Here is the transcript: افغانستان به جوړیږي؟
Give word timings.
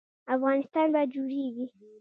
افغانستان 0.35 0.87
به 0.93 1.01
جوړیږي؟ 1.13 1.65